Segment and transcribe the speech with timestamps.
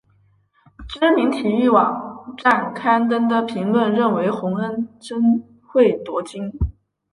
[0.87, 6.51] 知名体育网站刊登的评论认为洪恩贞会夺金。